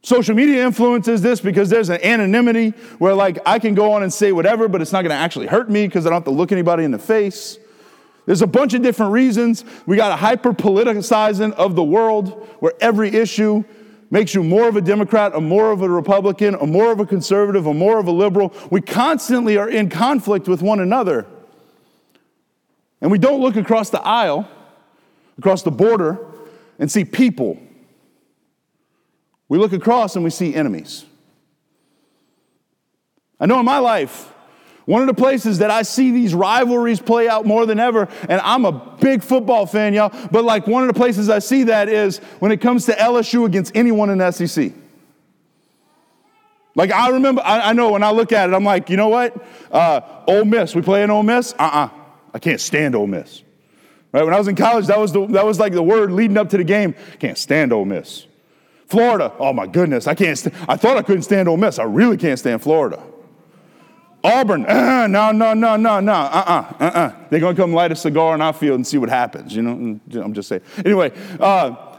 Social 0.03 0.35
media 0.35 0.65
influences 0.65 1.21
this 1.21 1.39
because 1.39 1.69
there's 1.69 1.89
an 1.89 2.03
anonymity 2.03 2.71
where, 2.99 3.13
like, 3.13 3.39
I 3.45 3.57
can 3.57 3.73
go 3.73 3.93
on 3.93 4.03
and 4.03 4.13
say 4.13 4.33
whatever, 4.33 4.67
but 4.67 4.81
it's 4.81 4.91
not 4.91 5.01
gonna 5.01 5.13
actually 5.13 5.47
hurt 5.47 5.69
me 5.69 5.87
because 5.87 6.05
I 6.05 6.09
don't 6.09 6.17
have 6.17 6.25
to 6.25 6.31
look 6.31 6.51
anybody 6.51 6.83
in 6.83 6.91
the 6.91 6.99
face. 6.99 7.57
There's 8.25 8.41
a 8.41 8.47
bunch 8.47 8.73
of 8.73 8.81
different 8.81 9.13
reasons. 9.13 9.63
We 9.85 9.95
got 9.95 10.11
a 10.11 10.17
hyper 10.17 10.51
politicizing 10.51 11.53
of 11.53 11.75
the 11.75 11.83
world 11.83 12.47
where 12.59 12.73
every 12.81 13.15
issue 13.15 13.63
makes 14.11 14.35
you 14.35 14.43
more 14.43 14.67
of 14.67 14.75
a 14.75 14.81
Democrat, 14.81 15.33
or 15.33 15.41
more 15.41 15.71
of 15.71 15.81
a 15.81 15.89
Republican, 15.89 16.53
or 16.53 16.67
more 16.67 16.91
of 16.91 16.99
a 16.99 17.05
conservative, 17.05 17.65
or 17.65 17.73
more 17.73 17.97
of 17.97 18.05
a 18.05 18.11
liberal. 18.11 18.53
We 18.69 18.81
constantly 18.81 19.57
are 19.57 19.67
in 19.69 19.89
conflict 19.89 20.47
with 20.47 20.61
one 20.61 20.79
another. 20.81 21.25
And 23.01 23.09
we 23.09 23.17
don't 23.17 23.41
look 23.41 23.55
across 23.55 23.89
the 23.89 24.01
aisle, 24.01 24.47
across 25.37 25.63
the 25.63 25.71
border, 25.71 26.19
and 26.77 26.91
see 26.91 27.05
people. 27.05 27.57
We 29.49 29.57
look 29.57 29.73
across 29.73 30.15
and 30.15 30.23
we 30.23 30.29
see 30.29 30.53
enemies. 30.53 31.05
I 33.39 33.45
know 33.45 33.59
in 33.59 33.65
my 33.65 33.79
life, 33.79 34.33
one 34.85 35.01
of 35.01 35.07
the 35.07 35.13
places 35.13 35.59
that 35.59 35.71
I 35.71 35.83
see 35.83 36.11
these 36.11 36.33
rivalries 36.33 36.99
play 36.99 37.29
out 37.29 37.45
more 37.45 37.65
than 37.65 37.79
ever, 37.79 38.07
and 38.27 38.41
I'm 38.41 38.65
a 38.65 38.71
big 38.71 39.23
football 39.23 39.65
fan, 39.65 39.93
y'all, 39.93 40.11
but 40.31 40.43
like 40.43 40.67
one 40.67 40.83
of 40.83 40.87
the 40.87 40.93
places 40.93 41.29
I 41.29 41.39
see 41.39 41.63
that 41.63 41.87
is 41.87 42.17
when 42.39 42.51
it 42.51 42.59
comes 42.59 42.85
to 42.87 42.93
LSU 42.93 43.45
against 43.45 43.75
anyone 43.75 44.09
in 44.09 44.17
the 44.17 44.31
SEC. 44.31 44.73
Like 46.75 46.91
I 46.91 47.09
remember, 47.09 47.41
I, 47.45 47.69
I 47.69 47.73
know 47.73 47.91
when 47.91 48.03
I 48.03 48.11
look 48.11 48.31
at 48.31 48.49
it, 48.49 48.53
I'm 48.53 48.63
like, 48.63 48.89
you 48.89 48.97
know 48.97 49.09
what? 49.09 49.45
Uh, 49.71 50.01
Ole 50.27 50.45
Miss, 50.45 50.75
we 50.75 50.81
play 50.81 51.03
in 51.03 51.11
Ole 51.11 51.23
Miss? 51.23 51.53
Uh-uh. 51.53 51.89
I 52.33 52.39
can't 52.39 52.59
stand 52.59 52.95
Ole 52.95 53.07
Miss. 53.07 53.43
Right? 54.11 54.23
When 54.23 54.33
I 54.33 54.37
was 54.37 54.47
in 54.47 54.55
college, 54.55 54.87
that 54.87 54.99
was, 54.99 55.11
the, 55.11 55.25
that 55.27 55.45
was 55.45 55.59
like 55.59 55.73
the 55.73 55.83
word 55.83 56.11
leading 56.11 56.37
up 56.37 56.49
to 56.49 56.57
the 56.57 56.63
game. 56.63 56.95
Can't 57.19 57.37
stand 57.37 57.71
Ole 57.71 57.85
Miss. 57.85 58.25
Florida, 58.93 59.33
oh 59.39 59.51
my 59.53 59.65
goodness, 59.65 60.05
I 60.05 60.13
can't. 60.13 60.37
St- 60.37 60.53
I 60.69 60.75
thought 60.75 60.97
I 60.97 61.01
couldn't 61.01 61.23
stand 61.23 61.49
Ole 61.49 61.57
Miss. 61.57 61.79
I 61.79 61.83
really 61.83 62.15
can't 62.15 62.37
stand 62.37 62.61
Florida. 62.61 63.01
Auburn, 64.23 64.67
uh, 64.67 65.07
no, 65.07 65.31
no, 65.31 65.55
no, 65.55 65.75
no, 65.75 65.99
no, 65.99 66.13
uh-uh, 66.13 66.73
uh-uh. 66.79 67.15
They're 67.31 67.39
to 67.39 67.55
come 67.55 67.73
light 67.73 67.91
a 67.91 67.95
cigar 67.95 68.35
in 68.35 68.41
our 68.41 68.53
field 68.53 68.75
and 68.75 68.85
see 68.85 68.99
what 68.99 69.09
happens, 69.09 69.55
you 69.55 69.63
know? 69.63 69.99
I'm 70.21 70.33
just 70.35 70.47
saying. 70.47 70.61
Anyway, 70.85 71.11
uh, 71.39 71.97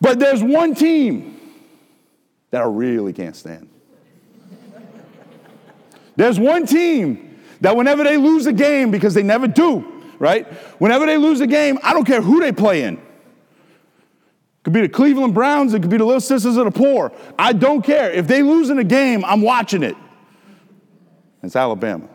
but 0.00 0.20
there's 0.20 0.40
one 0.40 0.76
team 0.76 1.40
that 2.52 2.62
I 2.62 2.66
really 2.66 3.12
can't 3.12 3.34
stand. 3.34 3.68
There's 6.14 6.38
one 6.38 6.66
team 6.66 7.40
that 7.62 7.74
whenever 7.74 8.04
they 8.04 8.16
lose 8.16 8.46
a 8.46 8.52
game, 8.52 8.92
because 8.92 9.12
they 9.12 9.24
never 9.24 9.48
do, 9.48 10.04
right? 10.20 10.46
Whenever 10.80 11.04
they 11.04 11.18
lose 11.18 11.40
a 11.40 11.48
game, 11.48 11.80
I 11.82 11.92
don't 11.94 12.04
care 12.04 12.22
who 12.22 12.38
they 12.38 12.52
play 12.52 12.84
in. 12.84 13.02
It 14.58 14.64
could 14.64 14.72
be 14.72 14.80
the 14.80 14.88
Cleveland 14.88 15.34
Browns, 15.34 15.72
it 15.72 15.80
could 15.80 15.90
be 15.90 15.96
the 15.96 16.04
Little 16.04 16.20
Sisters 16.20 16.56
of 16.56 16.64
the 16.64 16.70
Poor. 16.70 17.12
I 17.38 17.52
don't 17.52 17.82
care. 17.82 18.10
If 18.10 18.26
they 18.26 18.42
lose 18.42 18.70
in 18.70 18.78
a 18.78 18.84
game, 18.84 19.24
I'm 19.24 19.40
watching 19.40 19.82
it. 19.82 19.96
It's 21.42 21.54
Alabama. 21.54 22.08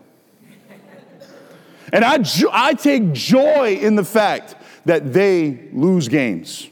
and 1.93 2.03
I, 2.03 2.17
jo- 2.17 2.49
I 2.51 2.73
take 2.73 3.13
joy 3.13 3.75
in 3.81 3.95
the 3.95 4.03
fact 4.03 4.55
that 4.85 5.13
they 5.13 5.69
lose 5.71 6.09
games. 6.09 6.69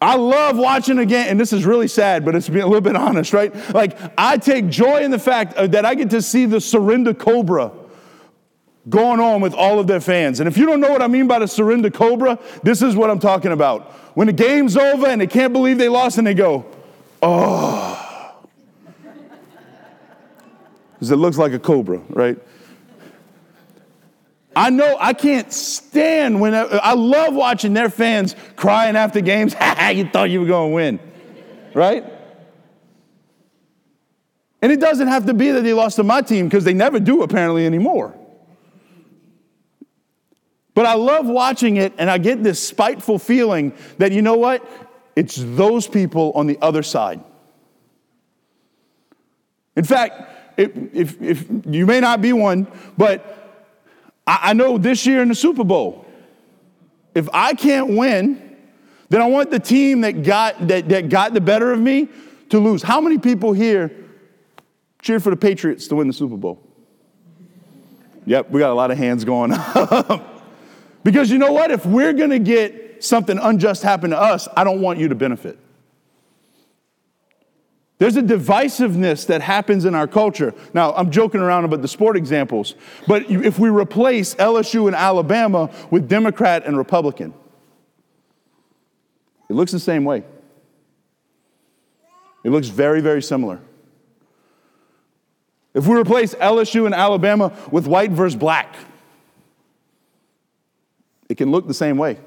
I 0.00 0.16
love 0.16 0.58
watching 0.58 0.98
a 0.98 1.06
game, 1.06 1.26
and 1.28 1.40
this 1.40 1.52
is 1.52 1.64
really 1.64 1.88
sad, 1.88 2.24
but 2.24 2.34
it's 2.34 2.48
being 2.48 2.64
a 2.64 2.66
little 2.66 2.82
bit 2.82 2.96
honest, 2.96 3.32
right? 3.32 3.54
Like, 3.72 3.96
I 4.18 4.36
take 4.36 4.68
joy 4.68 5.02
in 5.02 5.10
the 5.10 5.18
fact 5.18 5.54
uh, 5.54 5.66
that 5.68 5.86
I 5.86 5.94
get 5.94 6.10
to 6.10 6.20
see 6.20 6.44
the 6.44 6.60
surrender 6.60 7.14
cobra 7.14 7.72
going 8.88 9.20
on 9.20 9.40
with 9.40 9.54
all 9.54 9.78
of 9.78 9.86
their 9.86 10.00
fans. 10.00 10.40
And 10.40 10.48
if 10.48 10.56
you 10.56 10.66
don't 10.66 10.80
know 10.80 10.90
what 10.90 11.02
I 11.02 11.08
mean 11.08 11.26
by 11.26 11.38
the 11.38 11.48
surrender 11.48 11.90
cobra, 11.90 12.38
this 12.62 12.82
is 12.82 12.94
what 12.94 13.10
I'm 13.10 13.18
talking 13.18 13.52
about. 13.52 13.92
When 14.14 14.28
the 14.28 14.32
game's 14.32 14.76
over 14.76 15.06
and 15.06 15.20
they 15.20 15.26
can't 15.26 15.52
believe 15.52 15.78
they 15.78 15.88
lost, 15.88 16.18
and 16.18 16.26
they 16.26 16.34
go, 16.34 16.64
oh 17.22 17.96
because 20.96 21.10
it 21.10 21.16
looks 21.16 21.36
like 21.36 21.52
a 21.52 21.58
cobra, 21.58 21.98
right? 22.08 22.38
I 24.54 24.70
know 24.70 24.96
I 24.98 25.12
can't 25.12 25.52
stand 25.52 26.40
when 26.40 26.54
I, 26.54 26.62
I 26.62 26.94
love 26.94 27.34
watching 27.34 27.74
their 27.74 27.90
fans 27.90 28.34
crying 28.56 28.96
after 28.96 29.20
games. 29.20 29.54
Ha 29.60 29.90
you 29.90 30.08
thought 30.08 30.30
you 30.30 30.40
were 30.40 30.46
going 30.46 30.70
to 30.70 30.74
win, 30.74 31.00
right? 31.74 32.04
And 34.62 34.72
it 34.72 34.80
doesn't 34.80 35.08
have 35.08 35.26
to 35.26 35.34
be 35.34 35.50
that 35.50 35.62
they 35.62 35.74
lost 35.74 35.96
to 35.96 36.02
my 36.02 36.22
team 36.22 36.46
because 36.46 36.64
they 36.64 36.72
never 36.72 36.98
do 36.98 37.22
apparently 37.22 37.66
anymore. 37.66 38.14
But 40.76 40.84
I 40.84 40.92
love 40.92 41.26
watching 41.26 41.78
it 41.78 41.94
and 41.96 42.10
I 42.10 42.18
get 42.18 42.42
this 42.44 42.62
spiteful 42.62 43.18
feeling 43.18 43.72
that 43.96 44.12
you 44.12 44.20
know 44.20 44.36
what? 44.36 44.62
It's 45.16 45.36
those 45.36 45.88
people 45.88 46.32
on 46.34 46.46
the 46.46 46.58
other 46.60 46.82
side. 46.82 47.24
In 49.74 49.84
fact, 49.84 50.58
if, 50.58 50.70
if, 50.92 51.22
if 51.22 51.46
you 51.64 51.86
may 51.86 51.98
not 52.00 52.20
be 52.20 52.34
one, 52.34 52.66
but 52.98 53.64
I, 54.26 54.50
I 54.50 54.52
know 54.52 54.76
this 54.76 55.06
year 55.06 55.22
in 55.22 55.28
the 55.28 55.34
Super 55.34 55.64
Bowl, 55.64 56.04
if 57.14 57.26
I 57.32 57.54
can't 57.54 57.96
win, 57.96 58.58
then 59.08 59.22
I 59.22 59.26
want 59.28 59.50
the 59.50 59.58
team 59.58 60.02
that 60.02 60.24
got, 60.24 60.68
that, 60.68 60.90
that 60.90 61.08
got 61.08 61.32
the 61.32 61.40
better 61.40 61.72
of 61.72 61.80
me 61.80 62.08
to 62.50 62.58
lose. 62.58 62.82
How 62.82 63.00
many 63.00 63.16
people 63.16 63.54
here 63.54 63.90
cheered 65.00 65.22
for 65.22 65.30
the 65.30 65.36
Patriots 65.36 65.88
to 65.88 65.96
win 65.96 66.06
the 66.06 66.12
Super 66.12 66.36
Bowl? 66.36 66.62
Yep, 68.26 68.50
we 68.50 68.60
got 68.60 68.72
a 68.72 68.74
lot 68.74 68.90
of 68.90 68.98
hands 68.98 69.24
going 69.24 69.52
up. 69.54 70.34
Because 71.06 71.30
you 71.30 71.38
know 71.38 71.52
what? 71.52 71.70
If 71.70 71.86
we're 71.86 72.14
going 72.14 72.30
to 72.30 72.40
get 72.40 73.04
something 73.04 73.38
unjust 73.38 73.84
happen 73.84 74.10
to 74.10 74.20
us, 74.20 74.48
I 74.56 74.64
don't 74.64 74.80
want 74.80 74.98
you 74.98 75.06
to 75.06 75.14
benefit. 75.14 75.56
There's 77.98 78.16
a 78.16 78.22
divisiveness 78.22 79.28
that 79.28 79.40
happens 79.40 79.84
in 79.84 79.94
our 79.94 80.08
culture. 80.08 80.52
Now, 80.74 80.92
I'm 80.94 81.12
joking 81.12 81.40
around 81.40 81.64
about 81.64 81.80
the 81.80 81.86
sport 81.86 82.16
examples, 82.16 82.74
but 83.06 83.30
if 83.30 83.56
we 83.56 83.68
replace 83.68 84.34
LSU 84.34 84.88
and 84.88 84.96
Alabama 84.96 85.70
with 85.92 86.08
Democrat 86.08 86.64
and 86.66 86.76
Republican, 86.76 87.32
it 89.48 89.52
looks 89.52 89.70
the 89.70 89.78
same 89.78 90.04
way. 90.04 90.24
It 92.42 92.50
looks 92.50 92.66
very, 92.66 93.00
very 93.00 93.22
similar. 93.22 93.60
If 95.72 95.86
we 95.86 95.96
replace 95.96 96.34
LSU 96.34 96.84
and 96.84 96.96
Alabama 96.96 97.56
with 97.70 97.86
white 97.86 98.10
versus 98.10 98.34
black, 98.34 98.74
it 101.28 101.36
can 101.36 101.50
look 101.50 101.66
the 101.66 101.74
same 101.74 101.98
way. 101.98 102.18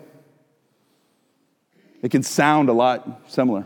It 2.01 2.11
can 2.11 2.23
sound 2.23 2.69
a 2.69 2.73
lot 2.73 3.21
similar. 3.27 3.65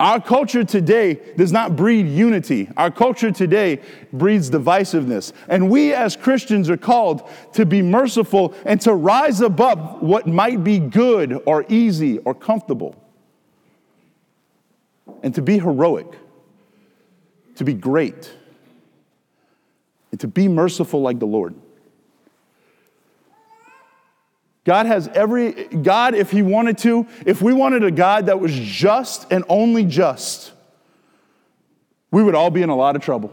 Our 0.00 0.20
culture 0.20 0.62
today 0.62 1.14
does 1.36 1.50
not 1.50 1.74
breed 1.74 2.06
unity. 2.06 2.68
Our 2.76 2.90
culture 2.90 3.32
today 3.32 3.80
breeds 4.12 4.48
divisiveness. 4.48 5.32
And 5.48 5.70
we 5.70 5.92
as 5.92 6.14
Christians 6.14 6.70
are 6.70 6.76
called 6.76 7.28
to 7.54 7.66
be 7.66 7.82
merciful 7.82 8.54
and 8.64 8.80
to 8.82 8.94
rise 8.94 9.40
above 9.40 10.00
what 10.00 10.28
might 10.28 10.62
be 10.62 10.78
good 10.78 11.42
or 11.46 11.64
easy 11.68 12.18
or 12.18 12.32
comfortable. 12.32 12.94
And 15.24 15.34
to 15.34 15.42
be 15.42 15.58
heroic, 15.58 16.06
to 17.56 17.64
be 17.64 17.74
great, 17.74 18.32
and 20.12 20.20
to 20.20 20.28
be 20.28 20.46
merciful 20.46 21.02
like 21.02 21.18
the 21.18 21.26
Lord. 21.26 21.56
God 24.68 24.84
has 24.84 25.08
every, 25.08 25.64
God, 25.64 26.14
if 26.14 26.30
He 26.30 26.42
wanted 26.42 26.76
to, 26.78 27.06
if 27.24 27.40
we 27.40 27.54
wanted 27.54 27.84
a 27.84 27.90
God 27.90 28.26
that 28.26 28.38
was 28.38 28.52
just 28.52 29.26
and 29.32 29.42
only 29.48 29.82
just, 29.82 30.52
we 32.10 32.22
would 32.22 32.34
all 32.34 32.50
be 32.50 32.60
in 32.60 32.68
a 32.68 32.76
lot 32.76 32.94
of 32.94 33.00
trouble. 33.00 33.32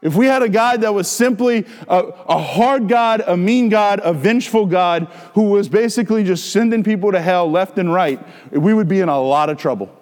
if 0.00 0.16
we 0.16 0.24
had 0.24 0.42
a 0.42 0.48
God 0.48 0.80
that 0.80 0.94
was 0.94 1.06
simply 1.06 1.66
a, 1.86 1.98
a, 1.98 2.38
hard 2.38 2.88
God, 2.88 3.22
a 3.26 3.36
mean 3.36 3.68
God, 3.68 4.00
a 4.02 4.14
vengeful 4.14 4.64
God 4.64 5.04
who 5.34 5.50
was 5.50 5.68
basically 5.68 6.24
just 6.24 6.50
sending 6.50 6.82
people 6.82 7.12
to 7.12 7.20
hell 7.20 7.50
left 7.50 7.76
and 7.76 7.92
right, 7.92 8.18
we 8.50 8.72
would 8.72 8.88
be 8.88 9.00
in 9.00 9.10
a 9.10 9.20
lot 9.20 9.50
of 9.50 9.58
trouble. 9.58 9.94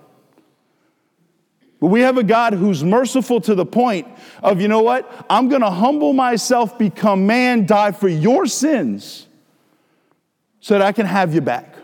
But 1.80 1.88
we 1.88 2.00
have 2.00 2.18
a 2.18 2.24
God 2.24 2.54
who's 2.54 2.82
merciful 2.82 3.40
to 3.42 3.54
the 3.54 3.66
point 3.66 4.08
of, 4.42 4.60
you 4.60 4.66
know 4.68 4.82
what? 4.82 5.26
I'm 5.30 5.48
going 5.48 5.60
to 5.60 5.70
humble 5.70 6.12
myself, 6.12 6.76
become 6.76 7.26
man, 7.26 7.66
die 7.66 7.92
for 7.92 8.08
your 8.08 8.46
sins 8.46 9.26
so 10.60 10.74
that 10.74 10.82
I 10.82 10.92
can 10.92 11.06
have 11.06 11.34
you 11.34 11.40
back, 11.40 11.76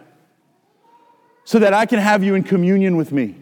so 1.44 1.60
that 1.60 1.72
I 1.72 1.86
can 1.86 2.00
have 2.00 2.24
you 2.24 2.34
in 2.34 2.42
communion 2.42 2.96
with 2.96 3.12
me. 3.12 3.36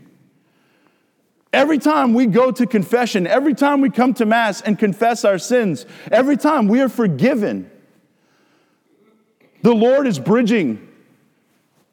Every 1.54 1.78
time 1.78 2.14
we 2.14 2.26
go 2.26 2.50
to 2.50 2.66
confession, 2.66 3.26
every 3.26 3.54
time 3.54 3.80
we 3.80 3.90
come 3.90 4.14
to 4.14 4.26
Mass 4.26 4.60
and 4.60 4.78
confess 4.78 5.24
our 5.24 5.38
sins, 5.38 5.84
every 6.10 6.36
time 6.36 6.68
we 6.68 6.80
are 6.80 6.88
forgiven, 6.88 7.70
the 9.62 9.74
Lord 9.74 10.06
is 10.06 10.18
bridging 10.18 10.88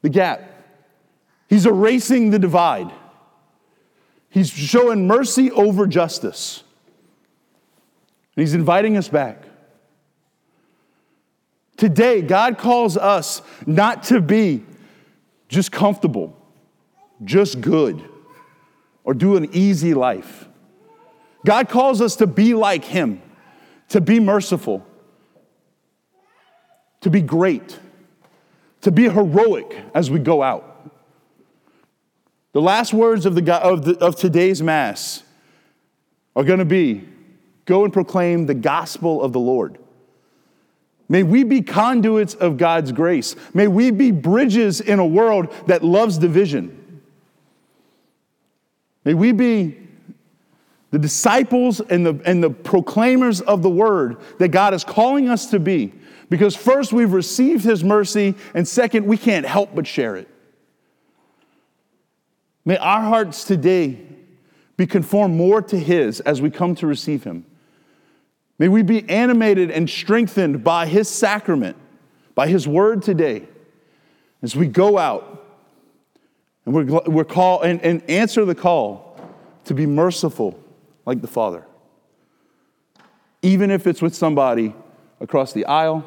the 0.02 0.08
gap. 0.08 0.42
He's 1.48 1.66
erasing 1.66 2.30
the 2.30 2.38
divide. 2.38 2.90
He's 4.30 4.48
showing 4.48 5.06
mercy 5.06 5.50
over 5.50 5.86
justice. 5.86 6.62
And 8.36 8.42
He's 8.42 8.54
inviting 8.54 8.96
us 8.96 9.08
back. 9.08 9.44
Today, 11.76 12.22
God 12.22 12.58
calls 12.58 12.96
us 12.96 13.42
not 13.66 14.04
to 14.04 14.20
be 14.20 14.64
just 15.48 15.72
comfortable, 15.72 16.36
just 17.24 17.60
good 17.60 18.04
or 19.02 19.14
do 19.14 19.36
an 19.36 19.48
easy 19.52 19.94
life. 19.94 20.46
God 21.44 21.68
calls 21.68 22.00
us 22.00 22.16
to 22.16 22.26
be 22.26 22.54
like 22.54 22.84
Him, 22.84 23.20
to 23.88 24.00
be 24.00 24.20
merciful, 24.20 24.86
to 27.00 27.10
be 27.10 27.22
great, 27.22 27.78
to 28.82 28.92
be 28.92 29.08
heroic 29.08 29.76
as 29.94 30.10
we 30.10 30.18
go 30.18 30.42
out. 30.42 30.69
The 32.52 32.60
last 32.60 32.92
words 32.92 33.26
of, 33.26 33.34
the, 33.34 33.54
of, 33.54 33.84
the, 33.84 33.98
of 33.98 34.16
today's 34.16 34.62
Mass 34.62 35.22
are 36.34 36.44
going 36.44 36.58
to 36.58 36.64
be 36.64 37.06
go 37.64 37.84
and 37.84 37.92
proclaim 37.92 38.46
the 38.46 38.54
gospel 38.54 39.22
of 39.22 39.32
the 39.32 39.38
Lord. 39.38 39.78
May 41.08 41.22
we 41.22 41.44
be 41.44 41.62
conduits 41.62 42.34
of 42.34 42.56
God's 42.56 42.92
grace. 42.92 43.36
May 43.54 43.68
we 43.68 43.90
be 43.90 44.10
bridges 44.10 44.80
in 44.80 44.98
a 44.98 45.06
world 45.06 45.52
that 45.66 45.84
loves 45.84 46.18
division. 46.18 47.02
May 49.04 49.14
we 49.14 49.32
be 49.32 49.76
the 50.90 50.98
disciples 50.98 51.80
and 51.80 52.04
the, 52.04 52.20
and 52.24 52.42
the 52.42 52.50
proclaimers 52.50 53.40
of 53.40 53.62
the 53.62 53.70
word 53.70 54.18
that 54.38 54.48
God 54.48 54.74
is 54.74 54.84
calling 54.84 55.28
us 55.28 55.46
to 55.50 55.60
be. 55.60 55.92
Because 56.28 56.54
first, 56.54 56.92
we've 56.92 57.12
received 57.12 57.64
his 57.64 57.82
mercy, 57.82 58.34
and 58.54 58.66
second, 58.66 59.06
we 59.06 59.16
can't 59.16 59.46
help 59.46 59.74
but 59.74 59.86
share 59.86 60.16
it. 60.16 60.28
May 62.64 62.76
our 62.76 63.02
hearts 63.02 63.44
today 63.44 63.98
be 64.76 64.86
conformed 64.86 65.36
more 65.36 65.62
to 65.62 65.78
his 65.78 66.20
as 66.20 66.40
we 66.40 66.50
come 66.50 66.74
to 66.76 66.86
receive 66.86 67.24
him. 67.24 67.44
May 68.58 68.68
we 68.68 68.82
be 68.82 69.08
animated 69.08 69.70
and 69.70 69.88
strengthened 69.88 70.62
by 70.62 70.86
his 70.86 71.08
sacrament, 71.08 71.76
by 72.34 72.46
his 72.48 72.68
word 72.68 73.02
today, 73.02 73.48
as 74.42 74.54
we 74.54 74.66
go 74.66 74.98
out 74.98 75.46
and 76.64 76.74
we're, 76.74 77.00
we're 77.06 77.24
call, 77.24 77.62
and, 77.62 77.80
and 77.82 78.02
answer 78.08 78.44
the 78.44 78.54
call 78.54 79.18
to 79.64 79.74
be 79.74 79.86
merciful 79.86 80.58
like 81.06 81.20
the 81.20 81.26
Father. 81.26 81.64
Even 83.42 83.70
if 83.70 83.86
it's 83.86 84.02
with 84.02 84.14
somebody 84.14 84.74
across 85.20 85.52
the 85.52 85.64
aisle, 85.64 86.04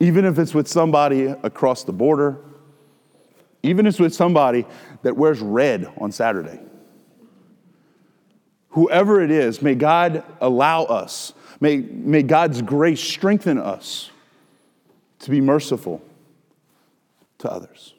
even 0.00 0.24
if 0.24 0.38
it's 0.38 0.52
with 0.52 0.68
somebody 0.68 1.26
across 1.26 1.84
the 1.84 1.92
border, 1.92 2.38
even 3.68 3.86
if 3.86 3.94
it's 3.94 4.00
with 4.00 4.14
somebody 4.14 4.64
that 5.02 5.16
wears 5.16 5.40
red 5.40 5.92
on 5.98 6.12
Saturday. 6.12 6.60
Whoever 8.70 9.22
it 9.22 9.30
is, 9.30 9.62
may 9.62 9.74
God 9.74 10.22
allow 10.40 10.84
us, 10.84 11.32
may, 11.60 11.78
may 11.78 12.22
God's 12.22 12.62
grace 12.62 13.00
strengthen 13.00 13.58
us 13.58 14.10
to 15.20 15.30
be 15.30 15.40
merciful 15.40 16.02
to 17.38 17.50
others. 17.50 17.95